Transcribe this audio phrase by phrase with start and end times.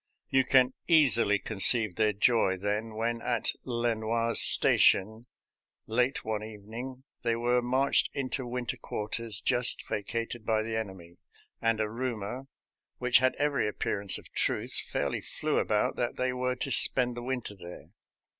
[0.31, 5.27] You can easily con ceive their joy, then, when at Lenoir's Station,
[5.85, 11.17] late one evening, they were marched into win ter quarters just vacated by the enemy,
[11.61, 12.47] and a rumor,
[12.97, 17.21] which had every appearance of truth, fairly flew about that they were to spend the
[17.21, 17.91] winter there.